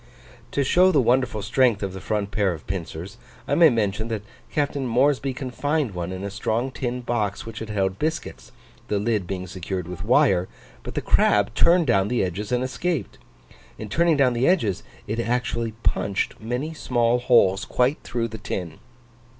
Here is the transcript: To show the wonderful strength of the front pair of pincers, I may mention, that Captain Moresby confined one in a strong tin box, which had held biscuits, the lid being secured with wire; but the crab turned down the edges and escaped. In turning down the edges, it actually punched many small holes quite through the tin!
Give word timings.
To 0.53 0.63
show 0.63 0.91
the 0.91 0.99
wonderful 0.99 1.43
strength 1.43 1.83
of 1.83 1.93
the 1.93 2.01
front 2.01 2.31
pair 2.31 2.53
of 2.53 2.65
pincers, 2.65 3.19
I 3.47 3.53
may 3.53 3.69
mention, 3.69 4.07
that 4.07 4.23
Captain 4.51 4.87
Moresby 4.87 5.31
confined 5.31 5.93
one 5.93 6.11
in 6.11 6.23
a 6.23 6.31
strong 6.31 6.71
tin 6.71 7.01
box, 7.01 7.45
which 7.45 7.59
had 7.59 7.69
held 7.69 7.99
biscuits, 7.99 8.51
the 8.87 8.97
lid 8.97 9.27
being 9.27 9.45
secured 9.45 9.87
with 9.87 10.03
wire; 10.03 10.47
but 10.81 10.95
the 10.95 11.01
crab 11.03 11.53
turned 11.53 11.85
down 11.85 12.07
the 12.07 12.23
edges 12.23 12.51
and 12.51 12.63
escaped. 12.63 13.19
In 13.77 13.89
turning 13.89 14.17
down 14.17 14.33
the 14.33 14.47
edges, 14.47 14.81
it 15.05 15.19
actually 15.19 15.73
punched 15.83 16.39
many 16.41 16.73
small 16.73 17.19
holes 17.19 17.63
quite 17.63 18.01
through 18.01 18.29
the 18.29 18.39
tin! 18.39 18.79